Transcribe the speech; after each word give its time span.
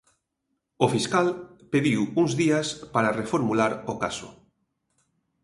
O 0.85 0.87
fiscal 0.93 1.27
pediu 1.73 2.01
uns 2.21 2.31
días 2.41 2.67
para 2.93 3.15
reformular 3.19 3.71
o 3.91 3.93
caso. 4.03 4.29